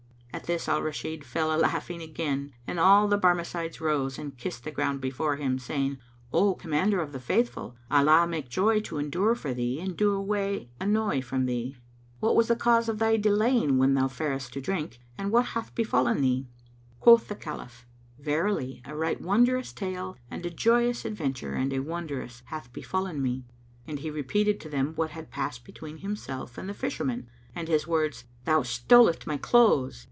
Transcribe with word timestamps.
At 0.33 0.45
this 0.47 0.67
Al 0.69 0.81
Rashid 0.81 1.23
fell 1.25 1.53
a 1.55 1.59
laughing 1.59 2.01
again 2.01 2.53
and 2.65 2.79
all 2.79 3.07
the 3.07 3.17
Barmecides 3.17 3.79
rose 3.81 4.17
and 4.17 4.35
kissed 4.37 4.63
the 4.63 4.71
ground 4.71 4.99
before 5.01 5.35
him, 5.35 5.59
saying, 5.59 5.97
"O 6.33 6.55
Commander 6.55 6.99
of 7.01 7.11
the 7.11 7.19
Faithful, 7.19 7.75
Allah 7.91 8.25
make 8.27 8.49
joy 8.49 8.79
to 8.81 8.97
endure 8.97 9.35
for 9.35 9.53
thee 9.53 9.79
and 9.81 9.95
do 9.95 10.13
away 10.13 10.69
annoy 10.79 11.21
from 11.21 11.45
thee! 11.45 11.75
What 12.21 12.35
was 12.37 12.47
the 12.47 12.55
cause 12.55 12.87
of 12.89 12.97
thy 12.97 13.17
delaying 13.17 13.77
when 13.77 13.93
thou 13.93 14.07
faredst 14.07 14.51
to 14.53 14.61
drink 14.61 14.99
and 15.17 15.31
what 15.31 15.47
hath 15.47 15.75
befallen 15.75 16.21
thee?" 16.21 16.47
Quoth 17.01 17.27
the 17.27 17.35
Caliph, 17.35 17.85
"Verily, 18.17 18.81
a 18.85 18.95
right 18.95 19.21
wondrous 19.21 19.71
tale 19.73 20.17
and 20.31 20.43
a 20.45 20.49
joyous 20.49 21.03
adventure 21.05 21.53
and 21.53 21.71
a 21.73 21.79
wondrous 21.81 22.41
hath 22.45 22.71
befallen 22.73 23.21
me." 23.21 23.45
And 23.85 23.99
he 23.99 24.09
repeated 24.09 24.59
to 24.61 24.69
them 24.69 24.93
what 24.95 25.11
had 25.11 25.29
passed 25.29 25.63
between 25.65 25.97
himself 25.99 26.57
and 26.57 26.67
the 26.69 26.73
Fisherman 26.73 27.29
and 27.53 27.67
his 27.67 27.85
words, 27.85 28.23
"Thou 28.45 28.63
stolest 28.63 29.27
my 29.27 29.35
clothes!" 29.37 29.99